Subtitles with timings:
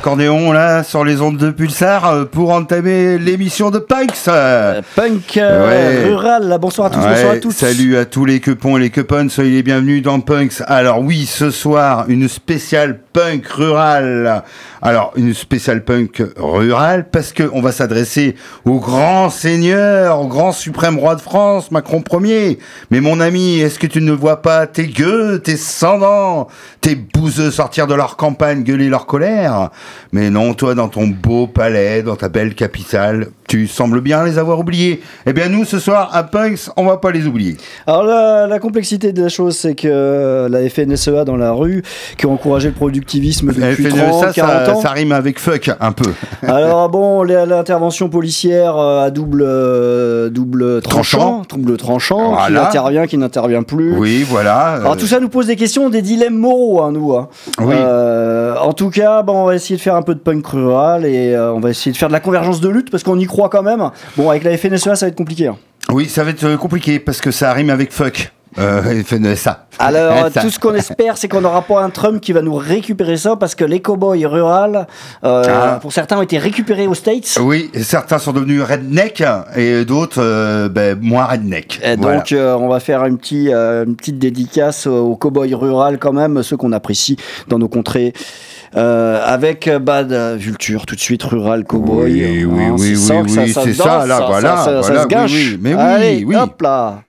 [0.00, 4.28] l'accordéon là sur les ondes de Pulsar euh, pour entamer l'émission de Punks.
[4.28, 7.52] Euh, punk euh, rural, bonsoir à tous, bonsoir à tous.
[7.52, 10.62] Salut à tous les quepons et les quepons, soyez les bienvenus dans Punks.
[10.68, 14.42] Alors oui, ce soir, une spéciale punk rural.
[14.82, 20.52] Alors, une spéciale punk rurale parce que on va s'adresser au grand seigneur, au grand
[20.52, 22.58] suprême roi de France, Macron Ier.
[22.90, 26.48] Mais mon ami, est-ce que tu ne vois pas tes gueux, tes sans
[26.80, 29.70] tes bouseux sortir de leur campagne gueuler leur colère?
[30.12, 34.38] Mais non, toi, dans ton beau palais, dans ta belle capitale, tu sembles bien les
[34.38, 35.00] avoir oubliés.
[35.26, 37.56] Eh bien, nous, ce soir, à Punks, on va pas les oublier.
[37.86, 41.82] Alors, la, complexité de la chose, c'est que la FNSEA dans la rue,
[42.16, 44.80] qui a encouragé le productivisme depuis 30, e 40 ans...
[44.80, 46.12] Ça rime avec fuck, un peu.
[46.46, 53.18] Alors, bon, l'intervention policière euh, à double, euh, double tranchant, double tranchant, qui intervient, qui
[53.18, 53.96] n'intervient plus.
[53.96, 54.74] Oui, voilà.
[54.74, 57.14] Alors, tout ça nous pose des questions, des dilemmes moraux, hein, nous.
[57.14, 57.28] Hein.
[57.58, 57.74] Oui.
[57.76, 61.04] Euh, en tout cas, bon, on va essayer de faire un peu de punk rural
[61.04, 63.48] et on va essayer de faire de la convergence de lutte, parce qu'on y croit
[63.48, 63.90] quand même.
[64.16, 65.48] Bon, avec la FNSEA, ça va être compliqué.
[65.48, 65.56] Hein.
[65.92, 68.32] Oui, ça va être euh, compliqué parce que ça rime avec fuck.
[68.58, 69.68] Euh, FNSA.
[69.78, 73.16] Alors, tout ce qu'on espère, c'est qu'on n'aura pas un Trump qui va nous récupérer
[73.16, 74.88] ça parce que les cowboys rurales,
[75.22, 75.78] euh, ah.
[75.80, 77.38] pour certains, ont été récupérés aux States.
[77.40, 79.22] Oui, certains sont devenus redneck
[79.54, 81.80] et d'autres ben, moins redneck.
[81.84, 86.42] Et donc, on va faire une, petite, une petite dédicace aux cowboys rurales quand même,
[86.42, 87.16] ceux qu'on apprécie
[87.46, 88.12] dans nos contrées.
[88.76, 92.12] Euh, avec Bad Vulture, tout de suite, Rural Cowboy.
[92.12, 94.56] Oui, oui, hein, oui, oui, oui, c'est ça, là, voilà.
[94.56, 95.56] Ça, voilà, se gâche.
[95.60, 96.36] Mais oui, Allez, oui.
[96.36, 97.02] hop là.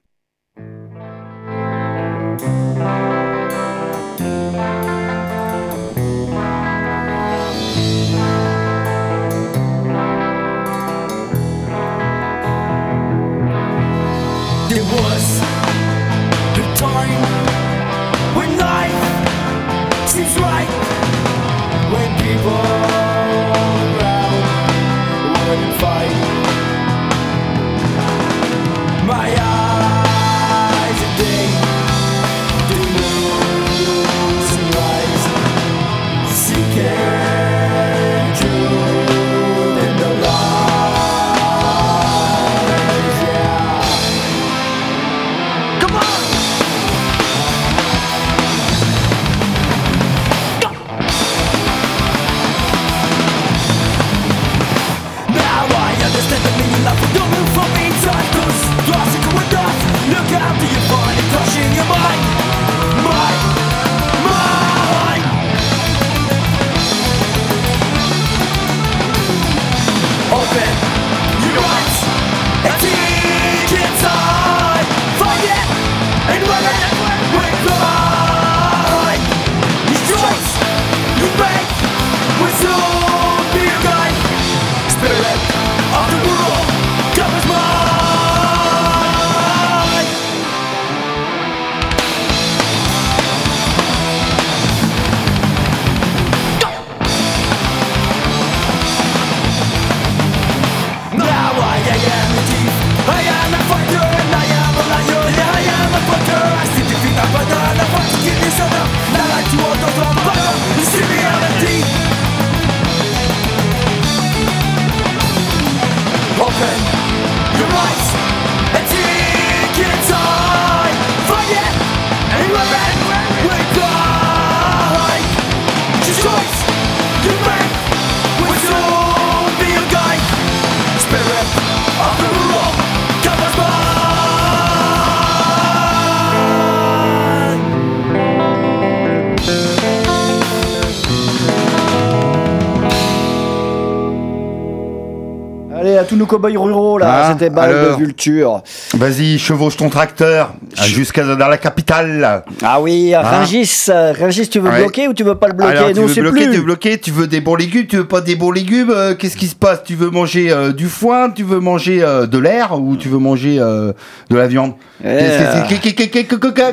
[146.32, 147.08] Cow-boys ruraux là.
[147.10, 148.64] Ah, C'était balle de alors vulture.
[148.94, 150.54] Vas-y, chevauche ton tracteur
[150.84, 152.44] jusqu'à dans la capitale.
[152.62, 154.80] Ah oui, Rungis, euh, Rungis, tu veux Ouais.
[154.82, 155.78] bloquer ou tu veux pas le bloquer?
[155.78, 156.52] Alors, Nous, tu on veux bloquer, plus.
[156.52, 159.16] tu veux bloquer, tu veux des bons légumes, tu veux pas des bons légumes, euh,
[159.16, 159.84] qu'est-ce qui se passe?
[159.86, 163.18] Tu veux manger euh, du foin, tu veux manger euh, de l'air ou tu veux
[163.18, 163.94] manger euh,
[164.30, 164.74] de la viande?
[165.06, 165.62] Euh.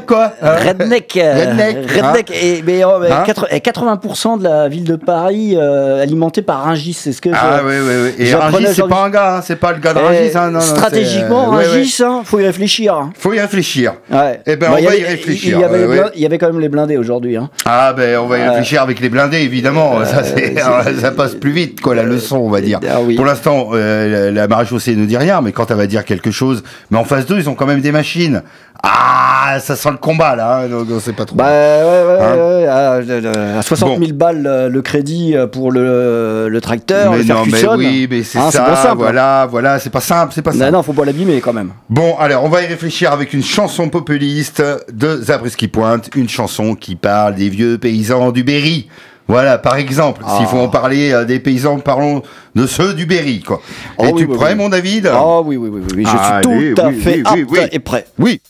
[0.07, 0.33] Quoi?
[0.43, 4.69] Hein Redneck, euh, Redneck, Redneck, et, mais, oh, mais Hein 80 et 80% de la
[4.69, 8.27] ville de Paris euh, alimentée par Rungis, c'est ce que Ah oui, oui, oui.
[8.27, 10.37] Et Rungis, c'est pas un gars, hein, c'est pas le gars de Eh, Rungis.
[10.37, 11.57] hein, stratégiquement, euh.
[11.59, 12.95] Rungis, faut y réfléchir.
[12.95, 13.11] hein.
[13.19, 13.95] Faut y réfléchir.
[14.11, 14.41] Ouais.
[14.47, 16.01] Eh ben, Bah, on va y avait- réfléchir, Il y, avait ouais.
[16.15, 17.37] il y avait quand même les blindés aujourd'hui.
[17.37, 17.51] Hein.
[17.65, 20.55] Ah ben on va y réfléchir avec les blindés évidemment, ça, c'est-
[21.01, 22.81] ça passe plus vite quoi la leçon on va dire.
[22.89, 23.15] Ah oui.
[23.17, 26.31] Pour l'instant euh, la, la maréchaussée ne dit rien mais quand elle va dire quelque
[26.31, 28.43] chose, mais en face d'eux ils ont quand même des machines.
[28.83, 31.35] Ah ça sent le combat là, hein, donc on sait pas trop.
[31.37, 34.17] Bah ouais, ouais, Hein ouais, à, à- à 60 000 Bon.
[34.17, 38.23] balles euh, le crédit euh, pour le, le tracteur, mais le non mais oui mais
[38.23, 38.99] c'est Hein, c'est ça, pas simple.
[38.99, 40.65] voilà voilà c'est pas simple c'est pas simple.
[40.67, 41.71] Non, non, faut pas l'abîmer quand même.
[41.91, 46.75] Bon, alors on va y réfléchir avec une chanson populiste de Zabriskie Pointe, une chanson
[46.75, 48.89] qui parle des vieux paysans du Berry.
[49.31, 50.63] Voilà, par exemple, s'il faut Ah.
[50.65, 52.23] en parler euh, des paysans, parlons
[52.55, 53.61] de ceux du Berry, quoi.
[53.99, 54.57] Oh Et oui, tu oui, prêt, oui.
[54.59, 55.11] mon David?
[55.13, 57.59] Ah oui, oui, oui, oui, oui, je suis tout à fait apte oui, oui.
[57.71, 58.07] et prêt.
[58.19, 58.41] Oui.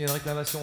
[0.00, 0.60] Il y a une réclamation.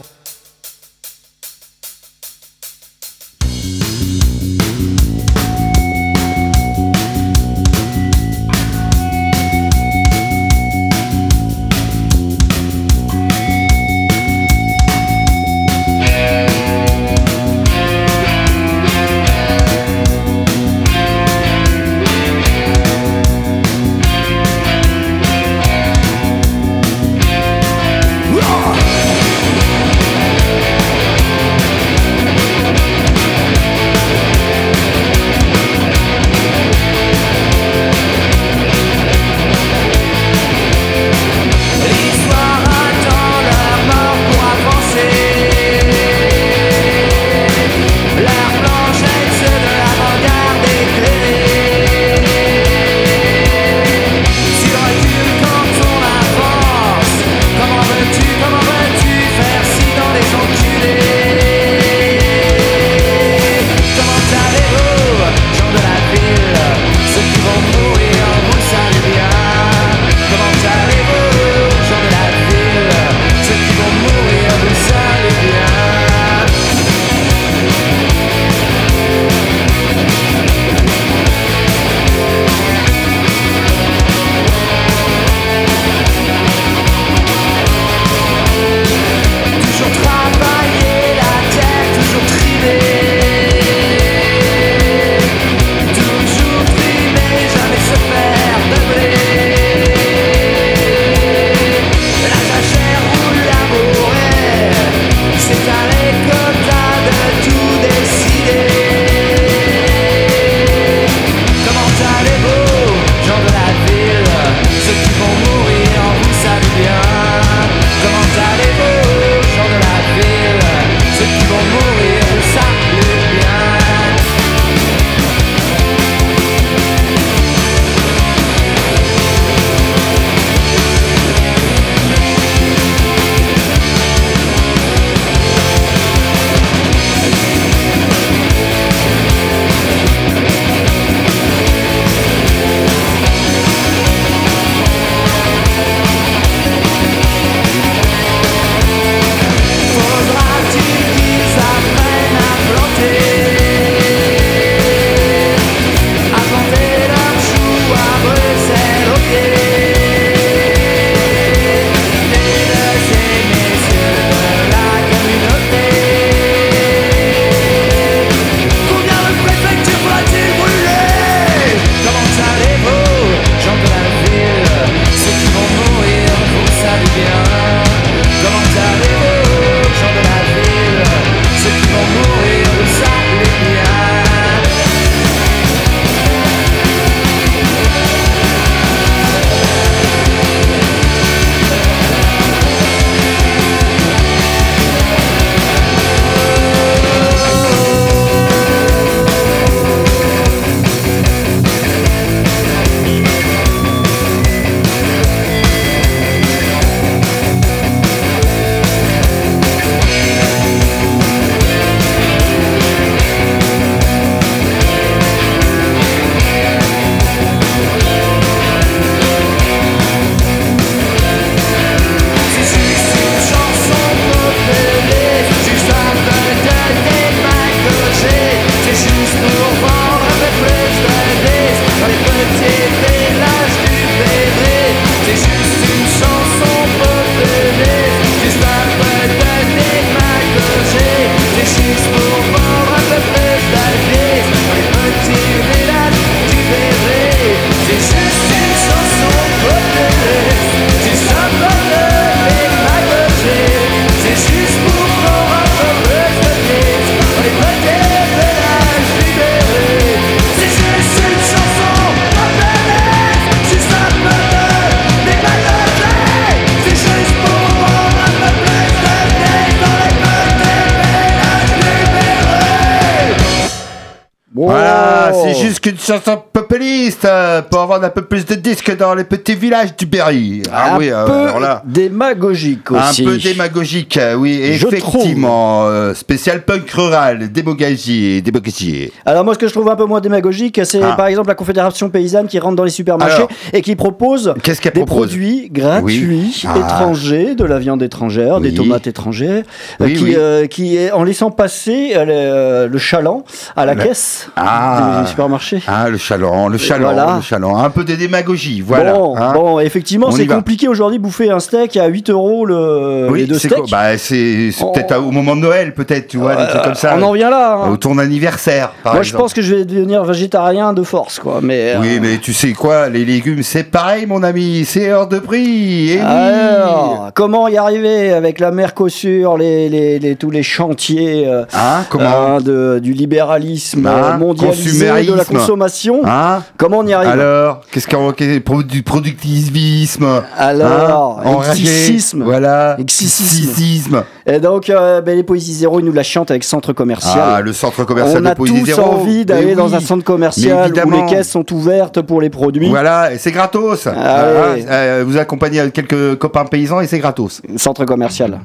[275.84, 276.22] Voilà, Oh.
[276.26, 276.47] c'est
[276.82, 280.62] populiste euh, pour avoir un peu plus de disques dans les petits villages du Berry.
[280.72, 281.82] Ah un oui, euh, peu alors là.
[281.86, 283.24] démagogique Un aussi.
[283.24, 285.86] peu démagogique, oui, Je effectivement.
[285.88, 289.12] euh, spécial punk rural, démagogie, démagogie.
[289.26, 291.14] Alors moi, ce que je trouve un peu moins démagogique, c'est Ah.
[291.14, 294.92] par exemple la Confédération paysanne qui rentre dans les supermarchés Alors, et qui propose des
[294.92, 296.64] propose produits gratuits Oui.
[296.68, 296.78] Ah.
[296.78, 299.64] étrangers, de la viande étrangère, des tomates étrangères,
[300.00, 303.44] Oui, qui, euh, qui en laissant passer le, le chaland
[303.76, 305.22] à la caisse Ah.
[305.24, 305.82] des supermarchés.
[305.88, 307.36] Ah, le chaland, le chaland, Voilà.
[307.38, 307.78] le chaland.
[307.78, 309.14] Un peu de démagogie, voilà.
[309.14, 309.52] bon, hein.
[309.54, 313.68] bon, effectivement, c'est compliqué aujourd'hui bouffer un steak à 8 euros le, les deux c'est
[313.70, 313.90] steaks.
[313.92, 317.16] Bah, c'est On- peut-être au moment de Noël, peut-être, tu vois, des trucs comme ça.
[317.18, 317.82] On en vient là.
[317.84, 317.92] hein.
[317.92, 321.60] Au ton anniversaire, par Moi, je pense que je vais devenir végétarien de force, quoi.
[321.62, 325.28] Mais Oui, euh, mais tu sais quoi, les légumes, c'est pareil, mon ami, c'est hors
[325.28, 326.12] de prix.
[326.12, 327.18] Et oui.
[327.34, 332.60] Comment y arriver avec la Mercosur, les, les, les- tous les chantiers euh, Hein, comment?
[332.62, 336.22] de, du libéralisme Hein, euh, mondialisé de la consommation?
[336.58, 338.34] Hein Comment on y arrive Alors, qu'est-ce qu'on
[338.64, 342.44] pro- du productivisme Alors, hein, enragé, excicisme.
[342.44, 342.96] Voilà.
[343.00, 344.24] Excicisme.
[344.46, 347.38] Et donc, euh, ben, les Poésies Zéro, ils nous la chantent avec centre commercial.
[347.42, 349.12] Ah, le centre commercial on de a Poésie tous Zéro.
[349.12, 352.90] envie d'aller dans un centre commercial où les caisses sont ouvertes pour les produits.
[352.90, 354.08] Voilà, et c'est gratos.
[354.08, 354.86] Ah Hein, ouais.
[354.90, 357.62] euh, vous accompagnez quelques copains paysans et c'est gratos.
[357.78, 358.60] Centre commercial.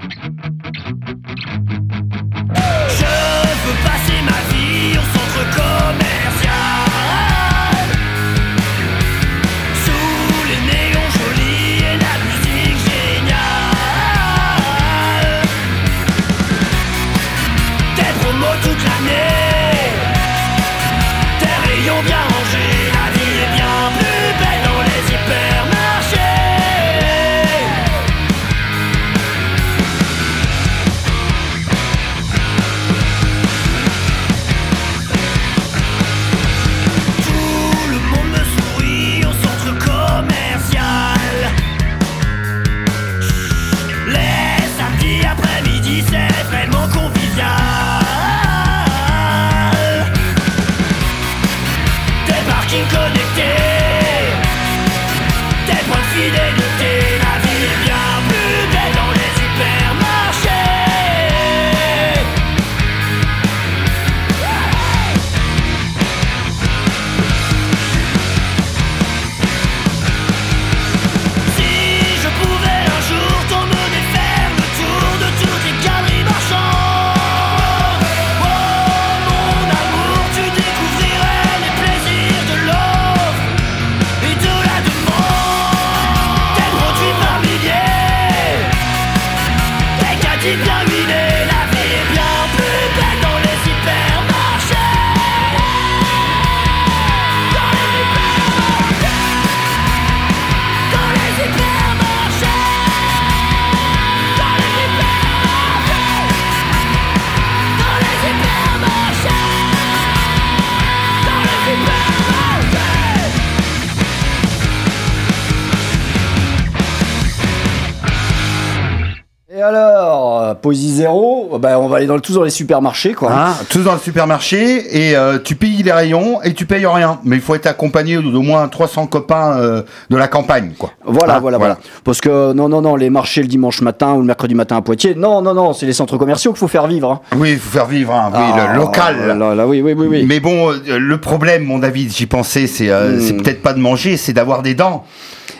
[121.92, 123.32] Va aller dans tous dans les supermarchés, quoi.
[123.32, 127.20] Hein, tous dans le supermarché et euh, tu payes les rayons et tu payes rien.
[127.25, 130.90] Mais il faut être accompagné d'au moins 300 copains euh, de la campagne, quoi.
[131.04, 131.78] Voilà, Hein, voilà, voilà.
[132.04, 134.82] Parce que non, non, non, les marchés le dimanche matin ou le mercredi matin à
[134.82, 137.11] Poitiers, non, non, non, c'est les centres commerciaux qu'il faut faire vivre.
[137.11, 137.20] hein.
[137.37, 139.38] Oui, il faut faire vivre, oui, Ah, le local.
[139.38, 140.25] Là, là, oui, oui, oui, oui.
[140.26, 143.20] Mais bon, euh, le problème, mon David, j'y pensais, c'est Hmm.
[143.20, 145.04] c'est peut-être pas de manger, c'est d'avoir des dents.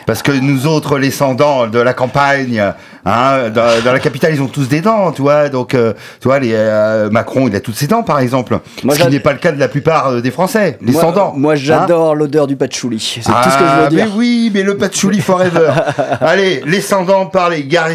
[0.07, 2.61] Parce que nous autres, les sans-dents de la campagne,
[3.05, 5.49] hein, dans, dans la capitale, ils ont tous des dents, tu vois.
[5.49, 8.59] Donc, euh, tu vois, les, euh, Macron, il a toutes ses dents, par exemple.
[8.85, 11.01] Moi, Ce qui n'est pas le cas de la plupart euh, des Français, les moi,
[11.03, 11.35] sans-dents.
[11.37, 11.57] Moi, hein.
[11.57, 12.99] j'adore l'odeur du patchouli.
[13.01, 14.07] C'est tout ce que je Ah, veux dire.
[14.07, 15.73] Mais oui, mais le patchouli forever.
[16.21, 17.89] Allez, les sans-dents par les, ga-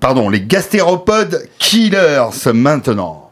[0.00, 3.27] pardon, les gastéropodes killers maintenant.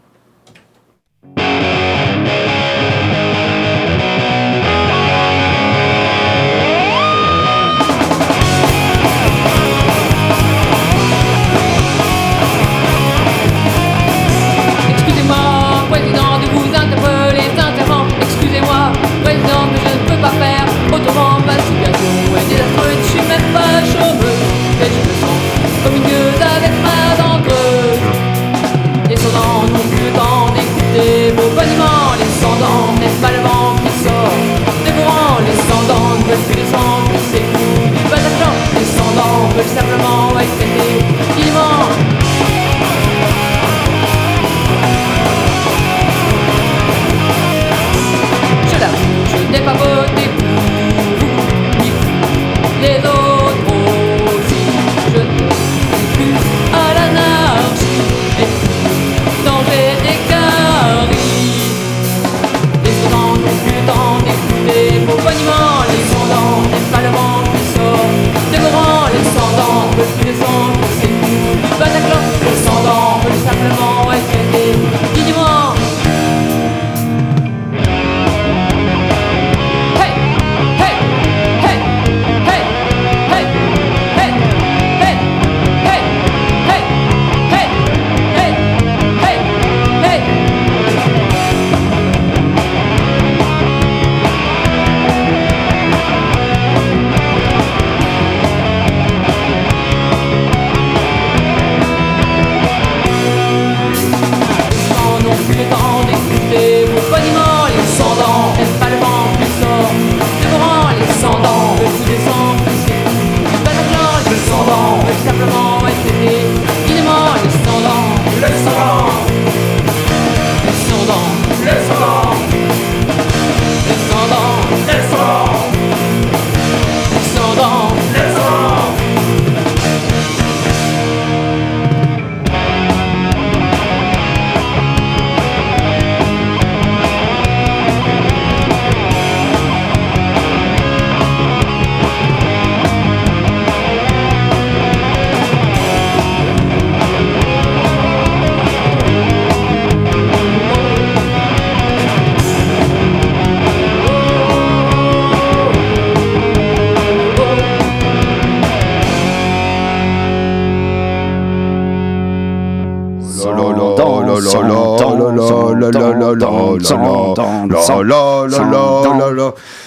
[40.47, 40.96] life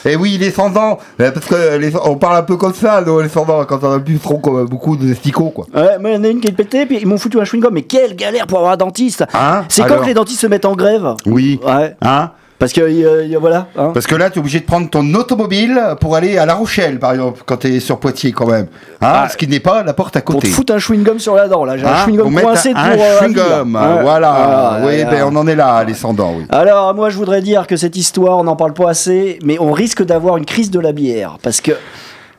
[0.09, 3.29] Et oui, les sans-dents, parce que les- on parle un peu comme ça, nous, les
[3.29, 5.65] sans-dents, quand on a bu trop comme beaucoup de sticots, quoi.
[5.73, 7.43] Ouais, moi, il y en a une qui est pétée, puis ils m'ont foutu un
[7.43, 7.71] chewing-gum.
[7.71, 10.47] Mais quelle galère pour avoir un dentiste Hein C'est quand Alors que les dentistes se
[10.47, 11.13] mettent en grève?
[11.25, 11.59] Oui.
[11.65, 11.95] Ouais.
[12.01, 13.67] Hein Parce que, euh, y a- voilà.
[13.77, 13.91] hein.
[13.93, 16.99] Parce que là, tu es obligé de prendre ton automobile pour aller à La Rochelle,
[16.99, 18.67] par exemple, quand tu es sur Poitiers, quand même.
[19.01, 19.27] Hein Ah.
[19.31, 20.49] Ce qui n'est pas la porte à Pour côté.
[20.49, 21.77] te foutre un chewing-gum sur la dent, là.
[21.77, 23.19] J'ai Hein un chewing-gum Pour mettre coincé pour un vie, là.
[23.21, 24.33] chewing-gum, voilà.
[24.35, 25.09] Ah, oui, là, là.
[25.11, 26.45] ben, on en est là, les sans-dents, oui.
[26.49, 29.71] Alors, moi, je voudrais dire que cette histoire, on n'en parle pas assez, mais on
[29.71, 31.37] risque d'avoir une crise de la bière.
[31.41, 31.71] Parce que,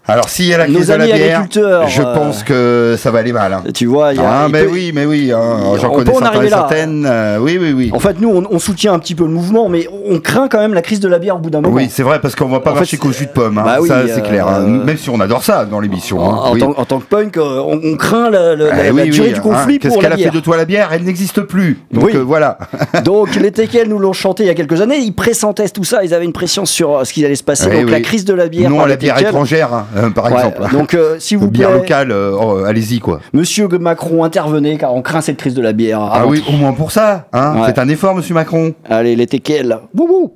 [0.08, 3.10] Alors, s'il y a la crise de la bière, agriculteurs, je euh, pense que ça
[3.12, 3.52] va aller mal.
[3.52, 3.62] hein.
[3.72, 4.42] tu vois, il y a.
[4.44, 7.06] Ah, mais peut- oui, mais oui, hein, j'en connais certains certaines.
[7.08, 7.90] euh, oui, oui, oui.
[7.94, 10.58] En fait, nous, on, on soutient un petit peu le mouvement, mais on craint quand
[10.58, 11.74] même la crise de la bière au bout d'un moment.
[11.76, 13.62] Oui, c'est vrai, parce qu'on va pas En marcher qu'au jus de pomme, hein.
[13.64, 14.48] bah oui, ça c'est euh, clair.
[14.60, 16.18] Même si on adore ça dans l'émission.
[16.18, 19.10] En, en tant, en tant que punk, on, on craint la, la- Eh la oui,
[19.10, 20.88] durée du conflit Qu'est-ce pour qu'elle la a fait de toi la bière?
[20.92, 21.78] Elle n'existe plus.
[21.92, 22.58] Donc voilà.
[23.04, 26.02] Donc les TKL nous l'ont chanté il y a quelques années, ils pressentaient tout ça,
[26.04, 27.68] ils avaient une pression sur ce qui allait se passer.
[27.72, 28.70] Eh donc la crise de la bière.
[28.70, 30.62] non à la bière étrangère, par Ouais, exemple.
[30.72, 33.20] Donc euh, s'il vous bière locale, euh, oh, allez-y quoi.
[33.32, 36.00] Monsieur Macron intervenez car on craint cette crise de la bière.
[36.00, 37.28] Ah oui, au moins pour ça.
[37.32, 37.60] Hein.
[37.60, 37.66] Ouais.
[37.66, 38.74] Faites un effort, Monsieur Macron.
[38.88, 39.78] Allez les TKL.
[39.96, 40.32] Wouhou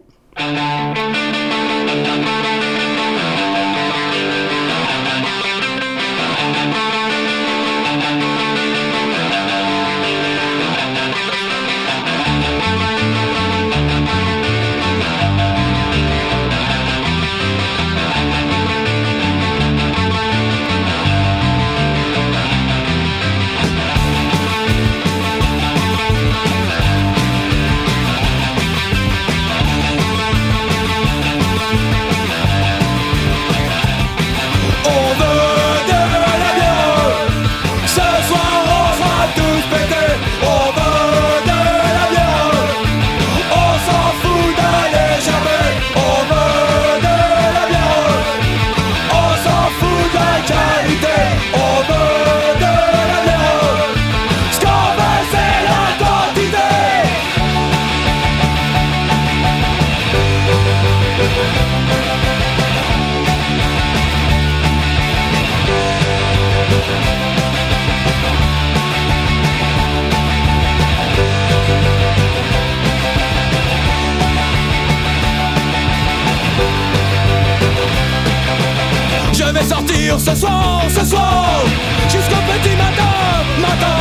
[80.19, 81.65] ce soir, ce soir.
[82.09, 83.15] Jusqu'au petit matin,
[83.61, 83.97] matin.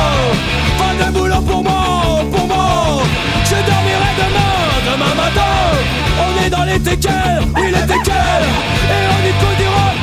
[0.78, 3.04] Pas de boulot pour moi, pour moi.
[3.46, 4.56] Je dormirai demain,
[4.92, 5.54] demain matin.
[6.24, 9.98] On est dans les teckels, oui les Et on y coule du rock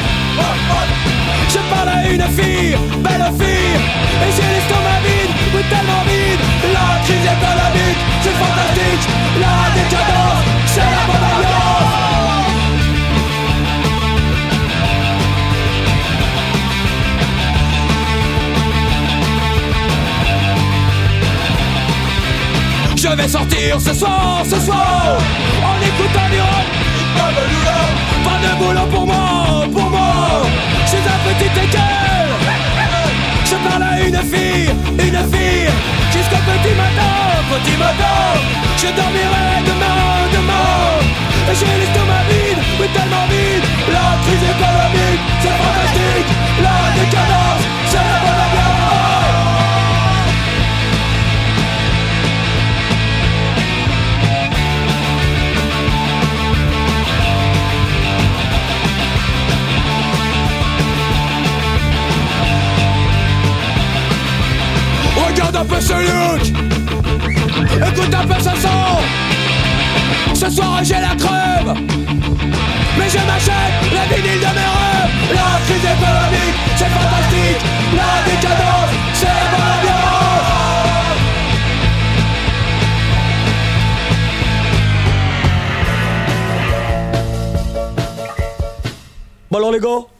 [1.48, 3.78] Je parle à une fille, belle fille.
[4.24, 6.49] Et j'ai l'estomac vide, oui tellement vide
[23.10, 25.18] Je vais sortir ce soir, ce soir.
[25.64, 26.68] En écoutant du rock
[28.24, 30.42] Pas de boulot pour moi, pour moi.
[30.84, 32.30] Je suis un petit équerre
[33.44, 35.70] Je parle à une fille, une fille.
[36.12, 38.20] Jusqu'au petit matin, petit matin.
[38.78, 41.02] Je dormirai demain, demain.
[41.50, 46.30] Et j'ai l'estomac vide, oui tellement vide La crise économique, c'est fantastique.
[46.62, 48.69] La décadence, c'est la bonne ambiance
[65.60, 66.42] un peu ce look.
[67.88, 68.98] Écoute un peu ce son.
[70.34, 71.74] Ce soir j'ai la crève
[72.98, 75.12] Mais je m'achète la vinyle de mes rêves.
[75.34, 77.60] La crise économique, c'est fantastique.
[77.94, 80.00] La décadence, c'est bonne ambiance
[89.50, 90.19] Bon alors les gars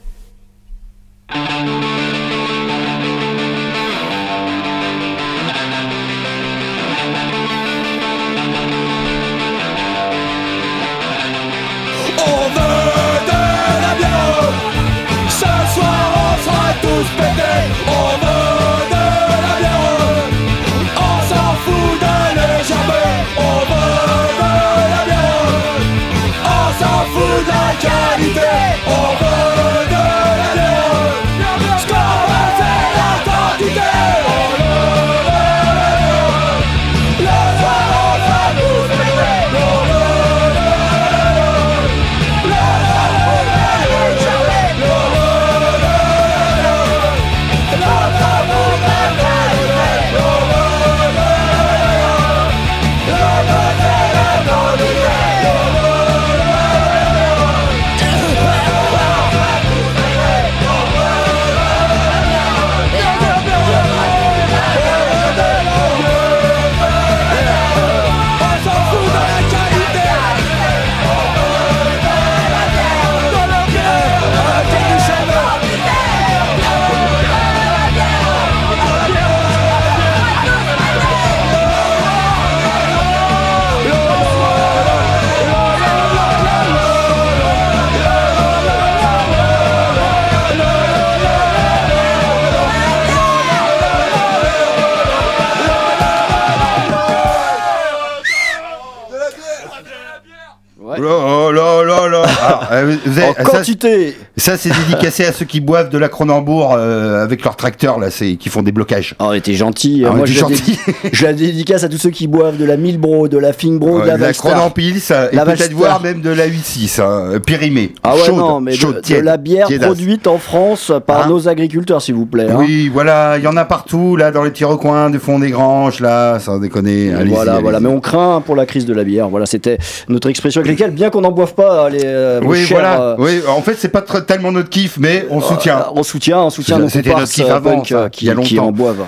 [103.83, 107.99] En ça, c'est dédicacé à ceux qui boivent de la Cronenbourg euh, avec leur tracteur,
[107.99, 109.15] là, c'est qui font des blocages.
[109.19, 110.03] Oh, t'es gentil.
[110.07, 110.71] Ah, Moi, t'es je la, gentil.
[110.73, 113.97] dédi- je la dédicace à tous ceux qui boivent de la Milbro, de la Fingbro,
[113.97, 114.33] de Ouais, la de la.
[114.33, 117.93] Cronenpils, ça, et La peut-être voir même de la 8-6, hein, périmée.
[118.03, 121.25] Ah ouais, chaude, non, mais de- chaude, de, tiède, la bière produite en France par
[121.25, 122.47] Hein nos agriculteurs, s'il vous plaît.
[122.49, 122.55] hein.
[122.57, 125.51] Oui, voilà, il y en a partout, là, dans les petits recoins du fond des
[125.51, 127.13] granges, là, sans déconner.
[127.13, 127.79] Allez-y, voilà, voilà.
[127.79, 129.29] Mais on craint pour la crise de la bière.
[129.29, 129.77] Voilà, c'était
[130.09, 133.01] notre expression avec laquelle, bien qu'on n'en boive pas, les, euh, Oui, chers, voilà.
[133.01, 135.79] euh, Oui, en fait, c'est pas tr- tellement notre kiff, mais on soutient.
[135.79, 138.35] euh, on soutient, on soutient C'était notre kiff euh, avant, ça, euh, il y a
[138.35, 139.05] qui, qui en boivent.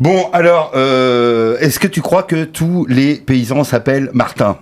[0.00, 4.56] Bon, alors, euh, est-ce que tu crois que tous les paysans s'appellent Martin?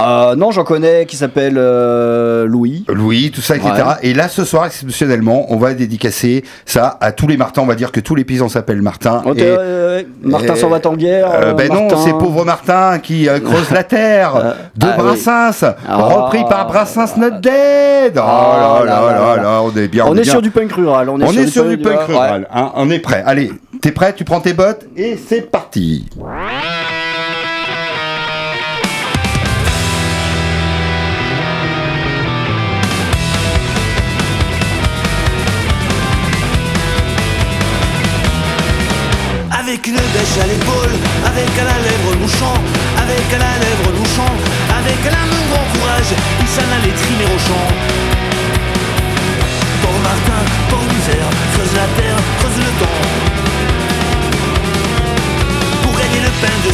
[0.00, 2.84] Euh, non, j'en connais qui s'appelle euh, Louis.
[2.88, 3.70] Louis, tout ça, etc.
[3.74, 3.82] Ouais.
[4.02, 7.62] Et là, ce soir, exceptionnellement, on va dédicacer ça à tous les Martins.
[7.62, 9.22] On va dire que tous les paysans s'appellent Martin.
[9.24, 11.54] Oh, Et- euh, Martin s'en va en guerre.
[11.56, 14.96] Ben non, c'est pauvre Martin qui euh, creuse la terre Euh, de ah.
[14.96, 15.96] Brassens, Ah.
[15.96, 18.16] repris par Brassens Not Dead.
[18.16, 20.04] Oh Ah là là là là là on est bien.
[20.06, 20.32] On est bien.
[20.32, 21.08] sur du punk rural.
[21.08, 22.04] On est, On est sur du du punk ouais.
[22.06, 23.22] rural, hein, on est prêt.
[23.26, 23.50] Allez,
[23.82, 26.06] t'es prêt, tu prends tes bottes et c'est parti.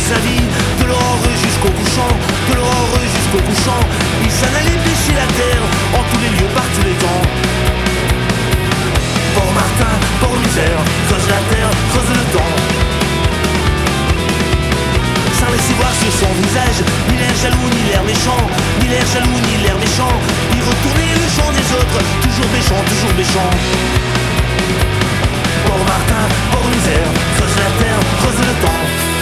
[0.06, 2.12] Sa de l'aurore jusqu'au couchant,
[2.46, 3.82] de l'aurore jusqu'au couchant,
[4.22, 5.62] il s'en allait pêcher la terre,
[5.98, 7.22] en tous les lieux, par tous les temps.
[9.34, 10.78] Pauvre Martin, pauvre misère,
[11.10, 12.54] creuse la terre, creuse le temps.
[15.42, 18.42] Sans laisser voir sur son visage Ni l'air jaloux, ni l'air méchant.
[18.78, 20.14] Ni l'air jaloux, ni l'air méchant.
[20.54, 21.98] Il retournait le chant des autres.
[22.22, 23.50] Toujours méchant, toujours méchant.
[25.66, 29.15] Pauvre Martin, pauvre misère Creuse la terre, creuse le temps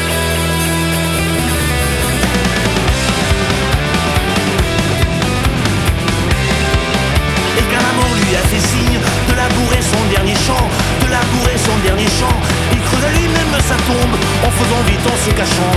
[8.25, 10.69] Et quand la mort lui a fait signe De labourer son dernier champ
[11.01, 12.37] De labourer son dernier champ.
[12.73, 15.75] Il creusa lui-même sa tombe En faisant vite en se cachant.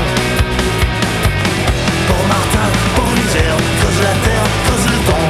[2.07, 5.27] Pauvre Martin, pauvre misère Creuse la terre, creuse le temps.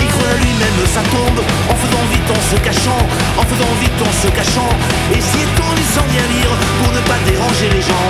[0.00, 3.02] Il creusa lui-même sa tombe En faisant vite en se cachant
[3.38, 4.72] En faisant vite en se cachant.
[5.12, 8.08] Et s'y étendit sans bien lire Pour ne pas déranger les gens.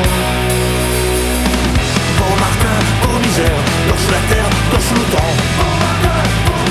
[2.18, 5.85] Pauvre Martin, pauvre misère, torche la terre, torche le temps.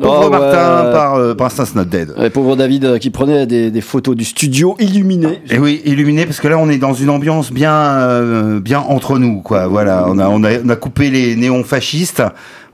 [0.00, 0.92] Pauvre Oh, Martin ouais.
[0.92, 2.30] par euh, Instance Not Dead.
[2.32, 5.40] Pauvre David euh, qui prenait des, des photos du studio illuminé.
[5.50, 9.18] Et oui, illuminé parce que là on est dans une ambiance bien euh, bien entre
[9.18, 9.66] nous quoi.
[9.66, 12.22] Voilà, on a on a on a coupé les néons fascistes.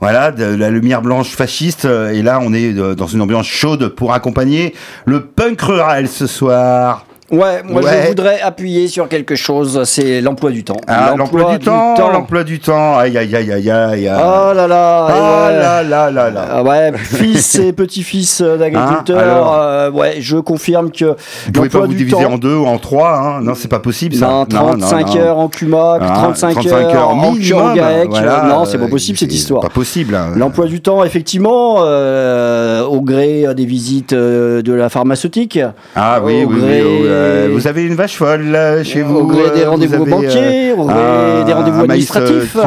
[0.01, 3.87] Voilà, de la lumière blanche fasciste euh, et là on est dans une ambiance chaude
[3.89, 4.73] pour accompagner
[5.05, 7.05] le punk rural ce soir.
[7.31, 8.01] Ouais, moi Ouais.
[8.03, 10.77] je voudrais appuyer sur quelque chose, c'est l'emploi du temps.
[10.87, 12.97] Ah, l'emploi du, temps, l'emploi du temps.
[12.99, 14.11] Aïe aïe aïe aïe aïe.
[14.13, 15.57] Oh là là, Ah ouais.
[15.57, 16.45] là là là là.
[16.51, 21.05] Ah ouais, fils et petits-fils euh, Hein, d'agriculteurs, alors euh, ouais, je confirme que
[21.47, 23.41] Vous pouvez pas vous du diviser temps- en deux ou en trois, hein.
[23.41, 24.27] Non, c'est pas possible ça.
[24.27, 25.19] Non, 35 non, non.
[25.21, 27.33] heures en CUMAC, Ah, 35, 35 heures, en.
[27.33, 28.09] GAEC.
[28.09, 29.61] Voilà, non, c'est pas possible cette histoire.
[29.63, 30.13] Pas possible.
[30.13, 30.29] hein.
[30.35, 35.59] L'emploi du temps, effectivement, euh, au gré des visites de la pharmaceutique,
[35.95, 39.15] Ah oui, au oui, oui, gré- oh, euh, vous avez une vache folle chez vous.
[39.17, 42.55] au gré des euh, rendez-vous banquiers, au gré des rendez-vous euh, administratifs.
[42.55, 42.65] euh,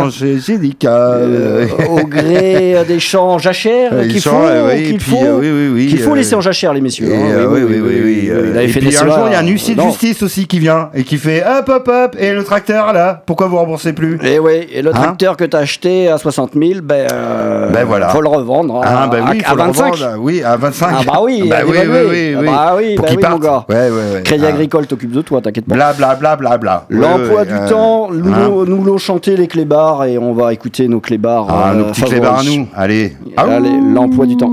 [0.85, 5.99] euh, au gré euh, des champs jachères euh, qu'il faut, euh, qu'il faut, euh, qu'il
[6.01, 7.09] faut euh, laisser en jachère, les messieurs.
[7.11, 7.27] et, hein.
[7.31, 9.83] euh, oui, oui, oui, euh, et puis un jour, il y a un huissier de
[9.83, 13.47] justice aussi qui vient et qui fait hop, hop, hop, et le tracteur là, pourquoi
[13.49, 16.81] vous remboursez plus Et oui, et le Hein tracteur que t'as acheté à 60 000,
[16.83, 18.09] ben, euh, Ben voilà.
[18.09, 19.93] faut le revendre hein, Ah ben oui, à, faut à le 25.
[19.95, 20.87] revendre, oui, à 25.
[20.91, 22.47] Ah bah oui, bah oui, oui, oui, Ah oui.
[22.47, 23.43] bah oui, Pour bah qu'il parte.
[23.43, 23.65] gars.
[23.69, 24.23] Ouais, ouais, ouais.
[24.39, 24.55] Crédit Ah.
[24.55, 25.75] Agricole t'occupe de toi, t'inquiète pas.
[25.75, 26.87] Bla bla bla bla bla.
[26.91, 28.65] L'emploi du euh, temps, nous, hein.
[28.67, 31.47] l'ont chanté les clébards et on va écouter nos clébards.
[31.49, 32.19] Ah, euh, nos petits favoris.
[32.21, 32.67] clébards à nous.
[32.75, 33.17] Allez.
[33.37, 34.51] Allez, l'emploi du temps.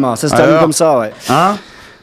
[0.00, 1.12] Bam, ça se termine Alors comme ça, ouais.
[1.28, 1.56] Hein?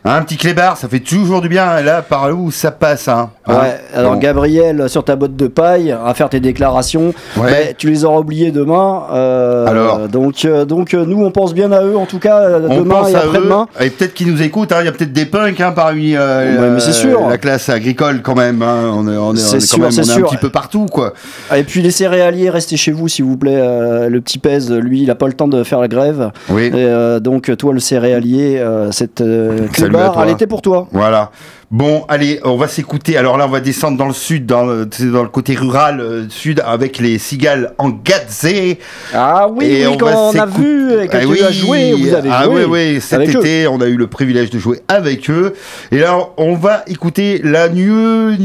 [0.06, 1.82] Un petit clébard, ça fait toujours du bien.
[1.82, 3.30] Là, par où ça passe, hein?
[3.46, 3.60] Hein?
[3.60, 4.20] Ouais, alors Bon.
[4.20, 7.76] Gabriel, sur ta botte de paille, à faire tes déclarations, Ouais.
[7.78, 9.04] tu les auras oubliées demain.
[9.14, 12.42] euh, Alors Donc, euh, donc euh, nous, on pense bien à eux, en tout cas,
[12.70, 13.68] On demain pense et après-demain.
[13.80, 14.72] et peut-être qu'ils nous écoutent.
[14.72, 14.78] hein.
[14.82, 17.28] Il y a peut-être des punks hein, parmi euh, Ouais, mais c'est sûr.
[17.28, 18.62] la classe agricole quand même.
[18.62, 18.92] hein.
[18.94, 20.26] On est, on est, on est sûr, quand même c'est on est sûr.
[20.26, 21.14] un petit peu partout, quoi.
[21.56, 24.08] Et puis les céréaliers, restez chez vous, s'il vous plaît.
[24.10, 26.32] le petit pèse, lui, il a pas le temps de faire la grève.
[26.50, 26.72] Oui.
[26.76, 30.24] Et, donc, toi, le céréalier, cette à toi.
[30.24, 30.88] elle était pour toi.
[30.92, 31.32] Voilà.
[31.70, 33.18] Bon, allez, on va s'écouter.
[33.18, 36.00] Alors là, on va des- descendre dans le sud, dans le, dans le côté rural
[36.00, 38.80] euh, sud, avec les cigales en Gadzé.
[39.14, 41.52] Ah oui, Et oui, on quand on a vu, et quand Ah tu oui, as
[41.52, 42.64] joué, vous avez ah joué.
[42.64, 43.40] oui, oui, cet eux.
[43.40, 45.56] été, on a eu le privilège de jouer avec eux.
[45.92, 48.38] Et là, on va écouter l'agneau c'est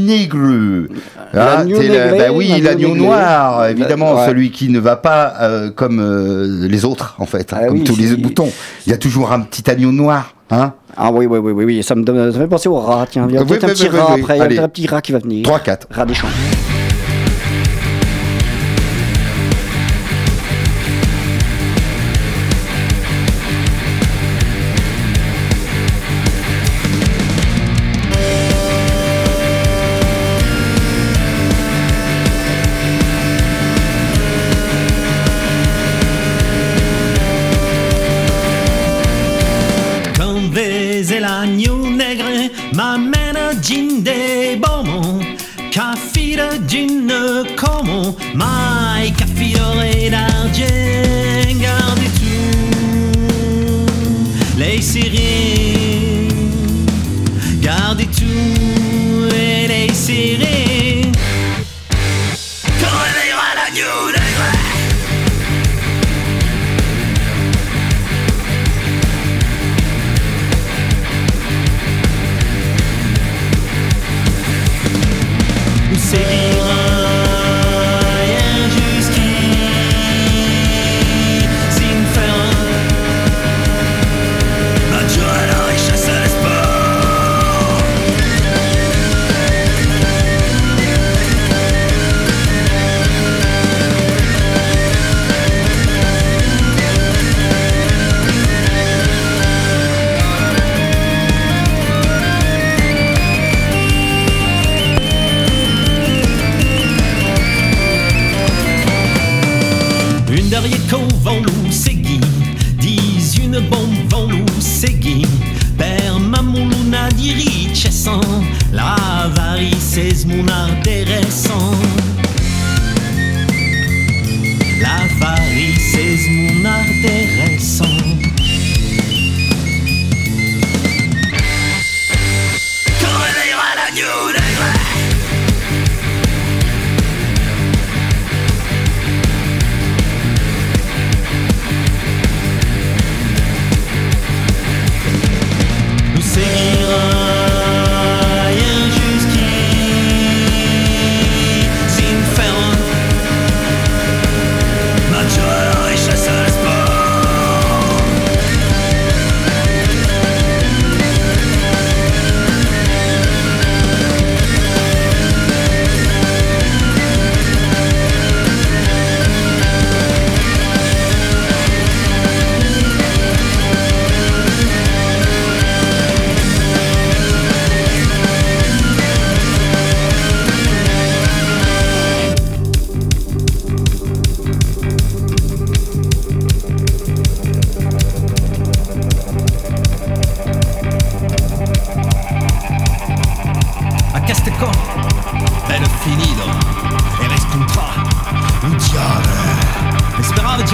[1.33, 4.27] la- négré, bah oui, l'agneau noir, évidemment, Ouais.
[4.27, 7.77] celui qui ne va pas euh, comme euh, les autres, en fait, hein, Ah comme
[7.77, 8.51] oui, tous les boutons.
[8.85, 11.83] Il y a toujours un petit agneau noir, hein Ah oui, oui, oui, oui, oui,
[11.83, 13.65] ça me, donne, ça me fait penser au rat, tiens, il y a Oui, peut-être
[13.65, 15.47] oui, un petit rat après, il y a un petit rat qui va venir.
[15.47, 15.79] 3-4.
[15.91, 16.27] Rat des champs.
[76.13, 76.82] Nous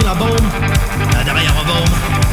[0.00, 0.40] Speravi la bombe,
[1.14, 2.29] la derrière bombe,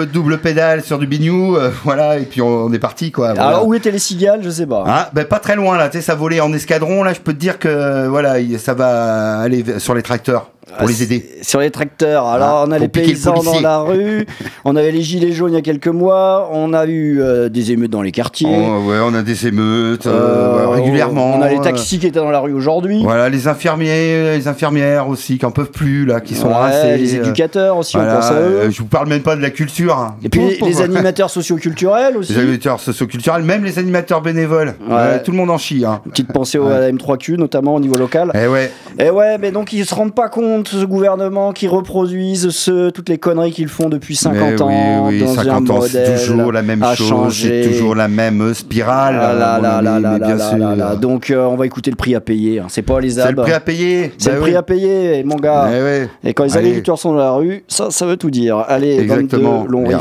[0.00, 3.12] peu de double pédale sur du bignou, euh, voilà, et puis on, on est parti,
[3.12, 3.34] quoi.
[3.34, 3.48] voilà.
[3.48, 4.82] Alors, où étaient les cigales Je sais pas.
[4.86, 7.34] Ah, ben pas très loin là, tu sais, ça volait en escadron là, je peux
[7.34, 10.50] te dire que voilà, il- ça va aller sur les tracteurs.
[10.78, 11.24] Pour les aider.
[11.42, 12.26] Sur les tracteurs.
[12.26, 14.26] Alors, Ah, on a les le paysans dans la rue,
[14.64, 17.72] on avait les gilets jaunes il y a quelques mois, on a eu euh, des
[17.72, 18.48] émeutes dans les quartiers.
[18.50, 21.34] Oh, ouais, on a des émeutes euh, Euh, ouais, régulièrement.
[21.36, 23.02] On a les taxis qui étaient dans la rue aujourd'hui.
[23.02, 27.16] Voilà, les infirmiers, les infirmières aussi, qui en peuvent plus, là, qui sont Ouais, les
[27.16, 28.70] éducateurs aussi, voilà, on pense à eux.
[28.70, 29.96] je vous parle même pas de la culture.
[29.98, 30.16] hein.
[30.24, 32.32] Et puis les, animateurs socioculturels aussi.
[32.32, 34.74] Les animateurs socioculturels, même les animateurs bénévoles.
[34.88, 35.22] Ouais.
[35.22, 35.84] Tout le monde en chie.
[35.84, 36.00] Hein.
[36.10, 38.30] Petite pensée à la M3Q, notamment au niveau local.
[38.34, 42.50] Eh ouais, Et ouais, mais donc ils se rendent pas compte, ce gouvernement, qui reproduisent
[42.50, 45.06] ce, toutes les conneries qu'ils font depuis 50 Mais ans.
[45.08, 48.54] oui, oui, dans 50 un ans, c'est toujours la même chose, c'est toujours la même
[48.54, 49.18] spirale.
[49.20, 50.96] Ah.
[51.00, 52.60] Donc euh, on va écouter le prix à payer.
[52.60, 52.66] hein.
[52.68, 54.12] C'est pas les C'est le prix à payer.
[54.18, 55.68] C'est Bah le prix à payer, mon gars.
[56.24, 58.58] Et quand les agriculteurs sont dans la rue, ça, ça veut tout dire.
[58.68, 59.60] Allez, Exactement.
[59.62, 59.96] 22, long Les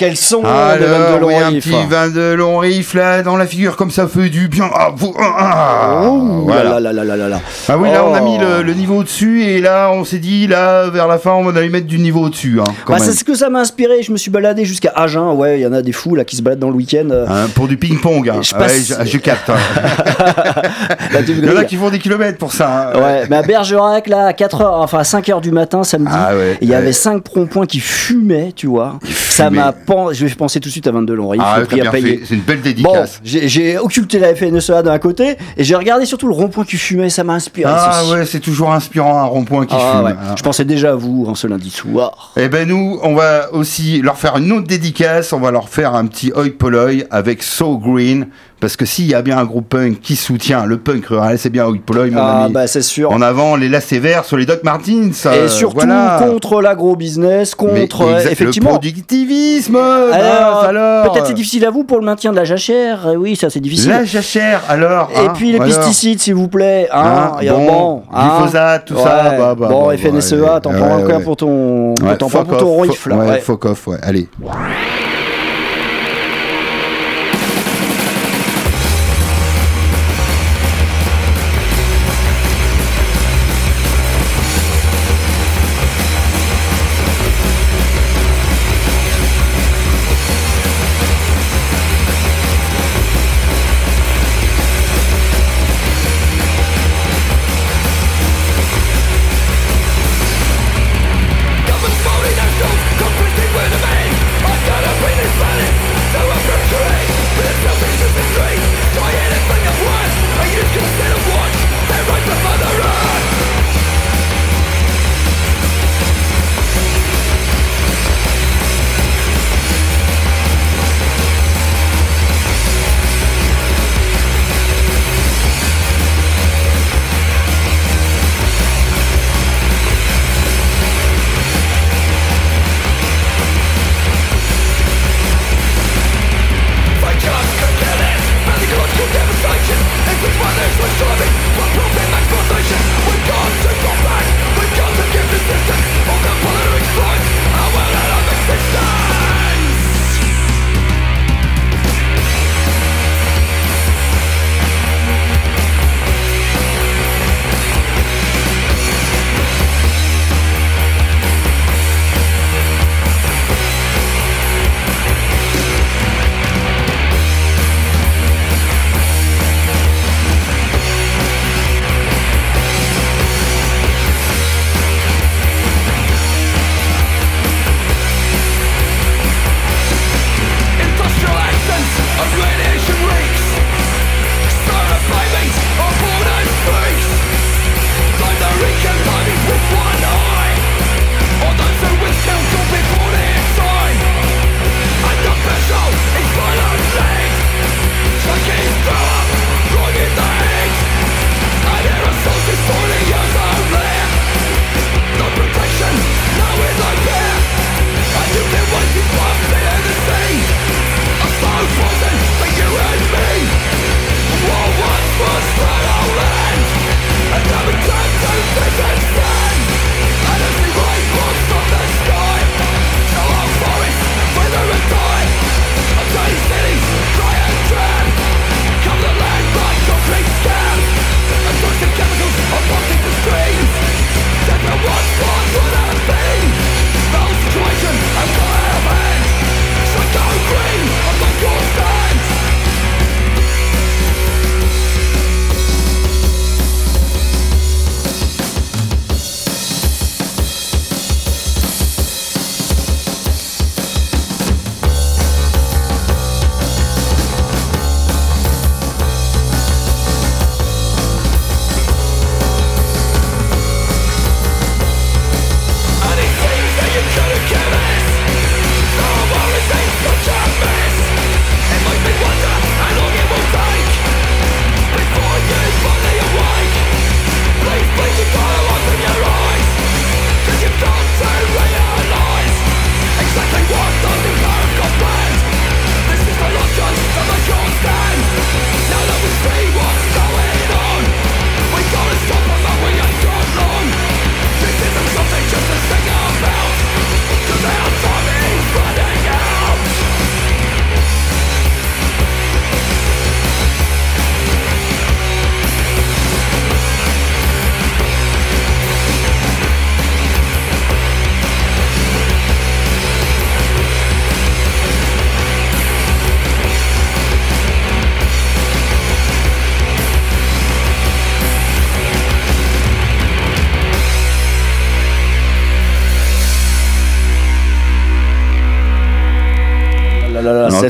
[0.00, 3.36] quel son de Alors, Van de oui, un petit vin de long riff là dans
[3.36, 4.64] la figure comme ça fait du bien.
[4.74, 6.80] Ah, vous- ah, Ouh voilà.
[6.80, 7.40] là là là là là.
[7.68, 8.24] Ah oui, là on a Oh.
[8.24, 11.44] mis le, le niveau au-dessus et là on s'est dit là vers la fin on
[11.44, 12.58] va aller mettre du niveau au-dessus.
[12.62, 14.02] Hein, Bah, c'est ce que ça m'a inspiré.
[14.02, 15.32] Je me suis baladé jusqu'à Agen.
[15.34, 17.08] Ouais, il y en a des fous là qui se baladent dans le week-end.
[17.10, 17.26] euh.
[17.28, 18.26] Hein, pour du ping-pong.
[18.30, 18.40] Hein.
[18.40, 19.50] Je Ouais, passe- je, je capte.
[19.50, 19.56] hein.
[21.28, 22.92] Il y en a qui font des kilomètres pour ça.
[22.94, 22.98] hein.
[22.98, 26.10] Ouais, mais à Bergerac, là, à 4 heures, enfin à 5 heures du matin, samedi,
[26.14, 26.76] Ah ouais, il y ouais.
[26.76, 28.98] avait 5 ronds-points qui fumaient, tu vois.
[29.28, 29.72] Ça m'a
[30.12, 31.60] Je vais penser tout de suite à 22 Longrif, Ah.
[31.68, 33.20] C'est une belle Bon, dédicace.
[33.24, 37.10] j'ai j'ai occulté la FNSEA d'un côté et j'ai regardé surtout le rond-point qui fumait,
[37.10, 37.70] ça m'a inspiré.
[37.74, 38.12] ah ceci.
[38.12, 40.04] ouais, c'est toujours inspirant un rond-point qui Ah fume.
[40.06, 40.12] ouais.
[40.12, 40.34] hein.
[40.36, 42.32] Je pensais déjà à vous en ce lundi soir.
[42.36, 45.32] Eh ben nous, on va aussi leur faire une autre dédicace.
[45.32, 48.28] On va leur faire un petit oi polloi avec So Green,
[48.60, 51.50] parce que s'il y a bien un groupe punk qui soutient le punk rural, c'est
[51.50, 52.52] bien oi polloi, mon Ah ami.
[52.52, 53.10] bah c'est sûr.
[53.10, 55.24] En avant les lacets verts sur les Doc Martens.
[55.24, 56.18] Et euh, surtout voilà.
[56.20, 58.70] contre l'agro-business, Mais contre exact- effectivement.
[58.70, 59.76] le productivisme.
[59.76, 63.08] Alors, alors, peut-être c'est difficile à vous pour le maintien de la jachère.
[63.12, 63.90] Eh Oui, ça c'est difficile.
[63.90, 65.10] La jachère, alors.
[65.14, 65.66] Et hein, puis les alors.
[65.68, 66.88] pesticides, s'il vous plaît.
[66.92, 69.38] Hein, Hein, bon, glyphosate, tout ça, Ouais.
[69.38, 71.22] bah, bah, bon, bah, FNSEA, ouais, t'en prends encore ouais.
[71.24, 73.16] pour ton, t'en prends pour ton fuck- là.
[73.16, 74.28] Ouais, off, ouais, allez.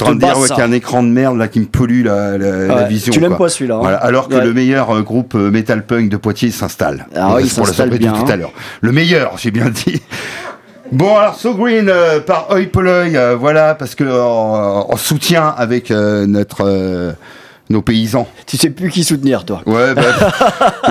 [0.04, 1.66] Train te de dire ouais, qu'il y a un écran de merde là qui me
[1.66, 3.12] pollue la, la- la vision.
[3.12, 4.44] tu l'aimes pas, celui-là, hein Voilà, alors que Ouais.
[4.44, 7.06] le meilleur euh, groupe euh, metal punk de Poitiers s'installe.
[7.14, 8.36] Ah oui, il s'installe tout à hein.
[8.36, 8.52] l'heure.
[8.80, 10.00] Le meilleur, j'ai bien dit.
[10.92, 15.46] Bon alors So Green euh, par Oi Polloi, euh, voilà parce que en, en soutien
[15.56, 17.12] avec euh, notre euh,
[17.70, 18.26] nos paysans.
[18.46, 19.62] Tu sais plus qui soutenir, toi.
[19.64, 20.02] Ouais, bah,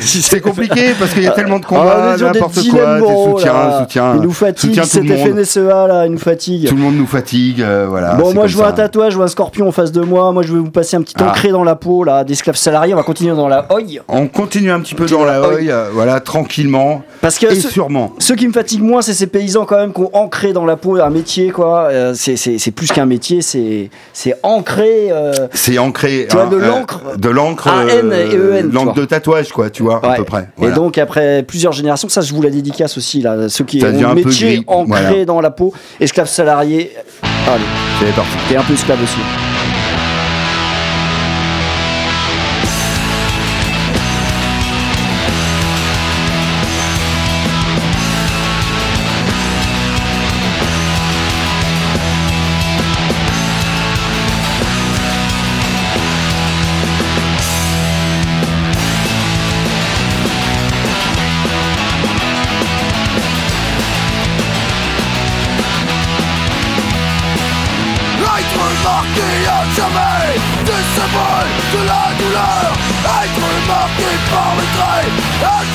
[0.00, 3.78] c'est compliqué parce qu'il y a tellement de combats, Ah, n'importe quoi, moraux, là.
[3.80, 5.44] soutiens, Il nous fatigue, cet le monde.
[5.44, 6.68] FNSEA, là, il nous fatigue.
[6.68, 8.14] Tout le monde nous fatigue, euh, voilà.
[8.14, 8.70] Bon, moi je vois ça.
[8.70, 10.32] un tatouage, je vois un scorpion en face de moi.
[10.32, 11.30] Moi je vais vous passer un petit Ah.
[11.30, 12.92] ancré dans la peau là, d'esclaves salariés.
[12.94, 13.80] On va continuer dans la oi.
[14.08, 17.68] On continue un petit peu dans la oi, euh, voilà, tranquillement Parce que et ce-
[17.68, 18.12] sûrement.
[18.18, 20.76] ceux qui me fatiguent moins, c'est ces paysans quand même qui ont ancré dans la
[20.76, 21.88] peau un métier quoi.
[21.90, 25.08] Euh, c'est- plus qu'un métier, c'est c'est ancré.
[25.12, 26.26] euh, C'est ancré.
[26.28, 27.00] Tu vois, hein, de euh, l'encre.
[27.16, 27.68] de l'encre.
[27.68, 30.48] E-N, tu L'encre de tatouage, quoi, tu vois, à peu près.
[30.62, 34.10] Et donc après plusieurs générations, ça je vous la dédicace aussi là, ceux qui ont
[34.10, 35.24] un métier ancré voilà.
[35.24, 36.92] dans la peau, esclaves salariés.
[37.46, 37.64] Allez,
[38.00, 38.30] c'est parti.
[38.48, 39.53] t'es un peu esclave aussi.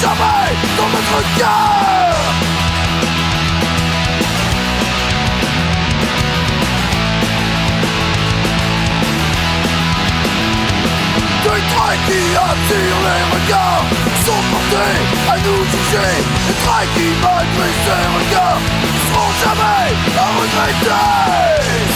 [0.02, 2.16] Jamais dans notre cœur.
[11.43, 13.86] Des traits qui attirent les regards
[14.26, 16.16] sont portés à nous juger.
[16.47, 21.20] Des traits qui malgré ces regards ne seront jamais à regretter.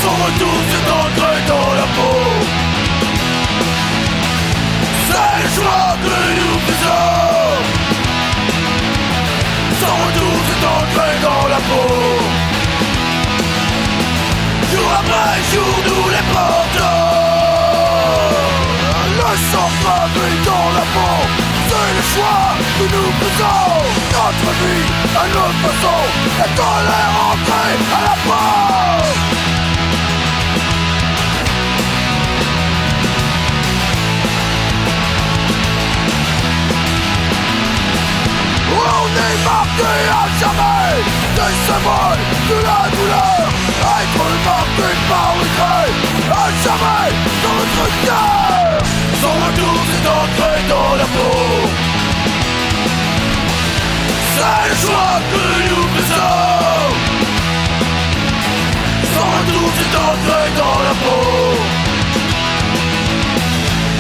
[0.04, 2.20] Son retour s'est ancré dans la peau.
[5.08, 7.33] C'est le choix que nous faisons
[9.84, 11.88] Son retour s'est ancré dans la peau.
[14.72, 17.04] Jour après jour nous les portons
[19.20, 21.16] Le sang gravé dans la peau.
[21.68, 22.44] C'est le choix
[22.78, 23.64] que nous faisons.
[24.16, 24.88] Notre vie
[25.22, 26.00] à notre façon.
[26.44, 29.33] Et colère entrée à la peau?
[38.86, 40.98] On est marqué à jamais
[41.38, 43.46] des symboles de la douleur
[44.00, 45.94] Être marqué par le trait
[46.32, 47.12] à jamais
[47.44, 48.78] dans notre cœur
[49.22, 51.40] Son retour s'est ancré dans la peau
[54.36, 56.94] C'est le choix que nous faisons
[59.14, 61.24] Son retour s'est ancré dans la peau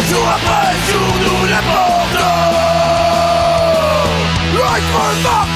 [0.09, 1.92] Jour après jour nous les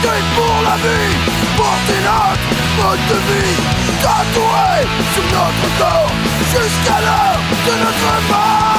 [0.04, 1.16] Marqué pour la vie
[1.56, 3.56] Porter notre mode de vie.
[4.02, 8.77] Tatoué sur notre corps Jusqu'à l'heure de notre mort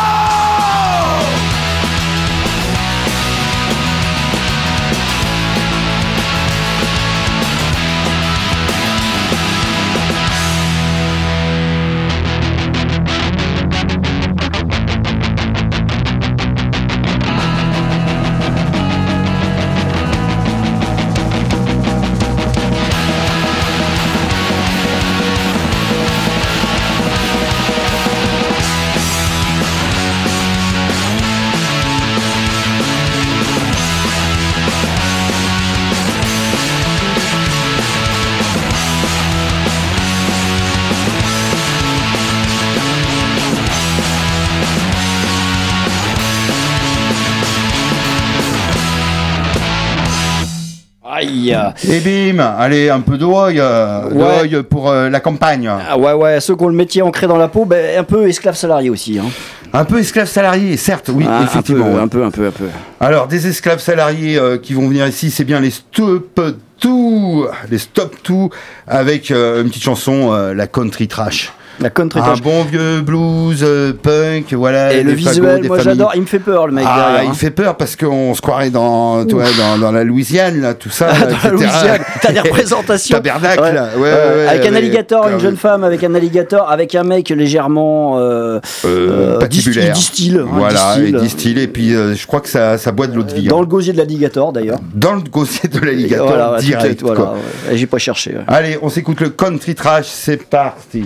[51.88, 54.62] Et bim, allez, un peu de oi, euh, Ouais.
[54.62, 55.68] pour euh, la campagne.
[55.68, 58.28] Ah ouais, ouais, ceux qui ont le métier ancré dans la peau, ben, un peu
[58.28, 59.18] esclaves salariés aussi.
[59.18, 59.24] Hein.
[59.72, 61.84] Un peu esclaves salariés, certes, oui, Ah, effectivement.
[61.86, 62.02] Un peu, ouais.
[62.02, 62.64] un peu, un peu, un peu.
[63.00, 66.40] Alors, des esclaves salariés euh, qui vont venir ici, c'est bien les Stop
[66.80, 68.50] Tout, les Stop Tout,
[68.86, 71.52] avec euh, une petite chanson, la country trash.
[71.80, 72.42] La country Un trash.
[72.42, 74.92] bon vieux blues, euh, punk, voilà.
[74.92, 77.22] Et le visuel, moi j'adore, il me fait peur le mec Ah, derrière.
[77.24, 77.34] il hein.
[77.34, 81.06] fait peur parce qu'on se croirait dans, dans, dans la Louisiane, là, tout ça.
[81.08, 81.50] là, Dans la.
[81.50, 83.16] Louisiane, t'as des représentations.
[83.16, 83.72] Tabernacle, Ouais.
[83.72, 83.88] là.
[83.96, 87.04] Ouais, Ouais, ouais, ouais, avec un alligator, une jeune femme avec un alligator, avec un
[87.04, 89.92] mec légèrement euh, Euh, euh, patibulaire.
[89.94, 91.08] distille, hein, Voilà, distille.
[91.16, 93.46] et distille, et puis euh, je crois que ça, ça boit de l'eau de vie.
[93.46, 93.60] Dans hein.
[93.60, 94.78] le gosier de l'alligator d'ailleurs.
[94.94, 97.02] Dans le gosier de l'alligator, Voilà, direct.
[97.02, 97.34] voilà.
[97.72, 98.34] J'ai pas cherché.
[98.48, 101.04] Allez, on s'écoute le country trash, c'est parti.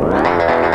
[0.00, 0.73] Thank you.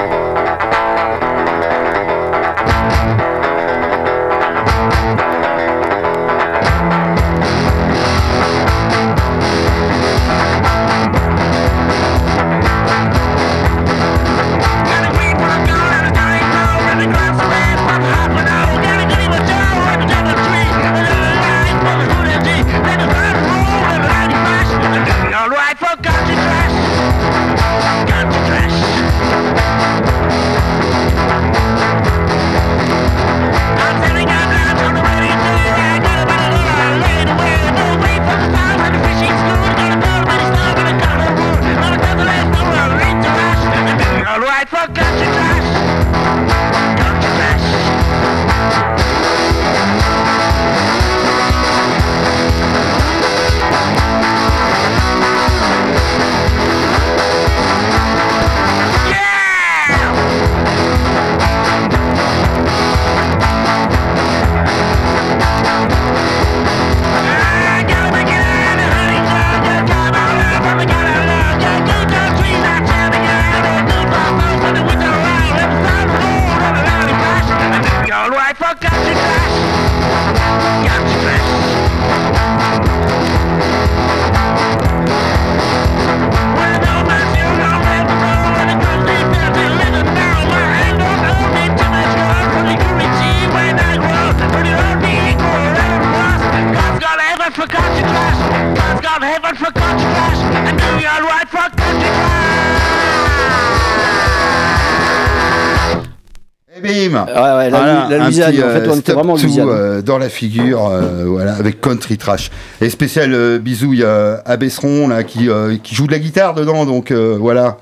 [108.29, 109.69] Louisiane, petit, en fait, euh, on était vraiment en to, Louisiane.
[109.69, 112.49] euh, dans la figure, euh, voilà, avec Country Trash.
[112.81, 116.53] Et spécial euh, bisouille euh, à Besseron, là, qui, euh, qui joue de la guitare
[116.53, 117.77] dedans, donc euh, voilà.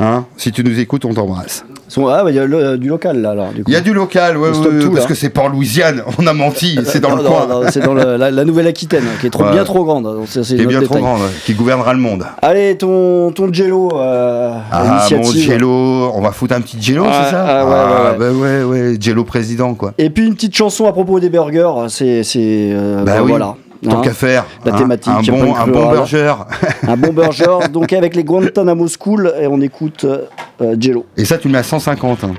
[0.00, 1.64] Hein, si tu nous écoutes, on t'embrasse.
[1.92, 3.48] Son- Ah, il y a le- euh, du local là alors.
[3.66, 4.54] Il y a du local, ouais, ouais,
[4.88, 5.04] parce là.
[5.08, 7.46] que c'est pas en Louisiane, on a menti, c'est dans Non, le non, coin.
[7.46, 9.50] non, c'est dans le- la, la Nouvelle-Aquitaine, qui est trop, Ouais.
[9.52, 10.08] bien trop grande.
[10.26, 12.24] c'est- c'est qui est bien trop grande, qui gouvernera le monde.
[12.40, 15.22] Allez, ton, ton Jello, euh, Ah, mon.
[15.22, 18.62] Jello, on va foutre un petit Jello, Ah, c'est ça ah, ouais, ouais, bah ouais,
[18.64, 19.92] ouais, Jello président, quoi.
[19.98, 22.22] Et puis une petite chanson à propos des burgers, c'est.
[22.22, 23.54] c'est, euh, Bah bah, oui, Voilà.
[23.82, 24.02] Tant Hein.
[24.02, 24.44] qu'à faire.
[24.64, 26.34] La hein, thématique, Un bon, un burger.
[26.88, 31.06] Un bon burger, donc avec les Guantanamo School, et on écoute euh, Jello.
[31.16, 32.24] Et ça, tu le mets à 150.
[32.24, 32.34] hein.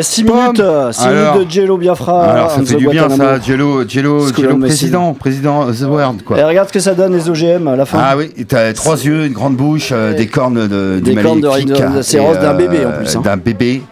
[0.00, 0.36] Ouais, 6 Pomme.
[0.36, 1.34] minutes, 6 Alors.
[1.34, 2.24] minutes de Jello Biafra.
[2.24, 3.40] Alors, ça fait du bien, ça.
[3.40, 4.26] Jello, Jello,
[4.60, 6.38] président, président of the world, quoi.
[6.38, 7.98] Et regarde ce que ça donne les OGM à la fin.
[8.00, 11.48] Ah oui, t'as trois yeux, une grande bouche, euh, des cornes de, Des cornes de
[11.48, 13.22] électrique, rhinocéros et, d'un bébé, en plus, hein.
[13.22, 13.82] D'un bébé.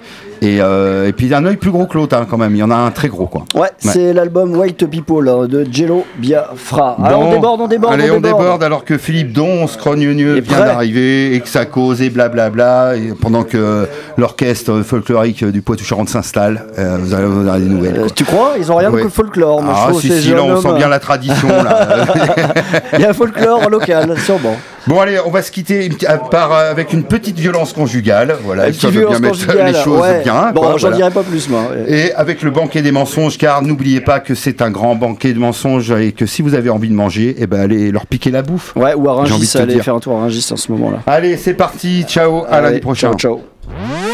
[0.40, 2.54] Et, euh, et puis un œil plus gros que l'autre, hein, quand même.
[2.54, 3.44] Il y en a un très gros, quoi.
[3.54, 6.96] Ouais, c'est l'album White People hein, de Jello Biafra.
[7.02, 8.62] Alors Bon, on déborde, on déborde, Allez, on déborde.
[8.62, 12.96] alors que Philippe Don, scrogneux, vient d'arriver et que ça cause et blablabla.
[12.96, 13.86] Et pendant que
[14.16, 17.96] l'orchestre folklorique du Poitou-Charentes s'installe, euh, vous allez vous aurez des nouvelles.
[17.96, 18.10] Euh, quoi.
[18.10, 18.52] tu crois?
[18.58, 19.00] Ils ont rien Ouais.
[19.00, 19.62] que le folklore.
[19.62, 21.88] Moi, je Ah, trouve si, si, là, on sent bien la tradition, là.
[22.94, 24.56] Il y a un folklore local, sûrement.
[24.86, 25.88] Bon allez, on va se quitter
[26.30, 30.22] part, euh, avec une petite violence conjugale, voilà, histoire de bien mettre les choses ouais.
[30.22, 30.52] bien.
[30.52, 30.96] Bon, j'en voilà.
[30.96, 31.64] dirai pas plus, moi.
[31.86, 35.38] Et avec le banquet des mensonges, car n'oubliez pas que c'est un grand banquet de
[35.38, 38.42] mensonges et que si vous avez envie de manger, eh ben allez leur piquer la
[38.42, 38.74] bouffe.
[38.76, 40.72] Ouais, ou à J'ai envie de Rungis, allez faire un tour à Rungis en ce
[40.72, 40.98] moment-là.
[41.06, 43.12] Allez, c'est parti, ciao, à lundi prochain.
[43.16, 44.07] Ciao, ciao.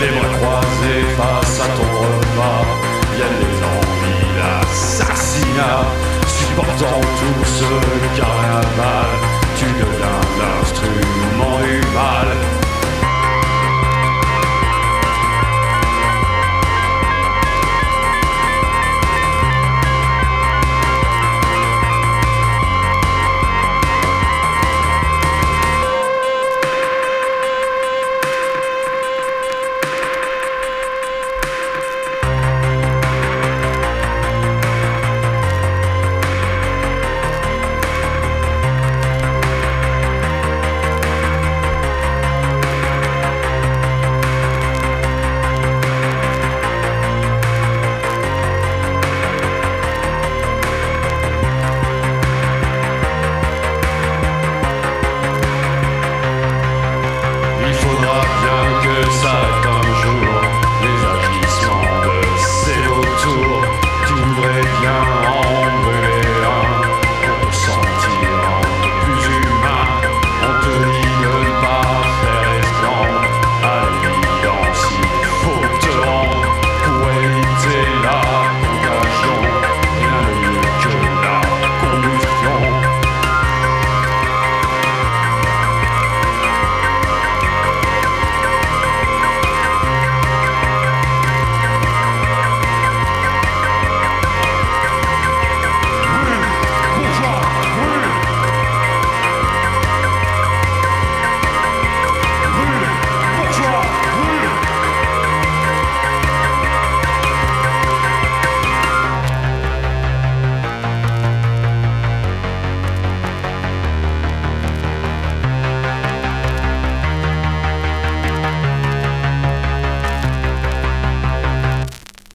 [0.00, 2.64] Les bras croisés face à ton repas,
[3.14, 5.84] viennent les envies, l'assassinat,
[6.26, 9.10] supportant tout ce carnaval,
[9.56, 12.61] tu deviens l'instrument du mal.